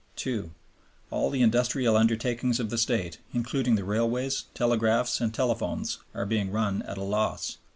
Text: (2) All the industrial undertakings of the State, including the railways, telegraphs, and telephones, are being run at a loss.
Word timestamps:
(2) 0.15 0.49
All 1.11 1.29
the 1.29 1.43
industrial 1.43 1.95
undertakings 1.95 2.59
of 2.59 2.71
the 2.71 2.77
State, 2.79 3.19
including 3.35 3.75
the 3.75 3.83
railways, 3.83 4.45
telegraphs, 4.55 5.21
and 5.21 5.31
telephones, 5.31 5.99
are 6.15 6.25
being 6.25 6.49
run 6.51 6.81
at 6.87 6.97
a 6.97 7.03
loss. 7.03 7.59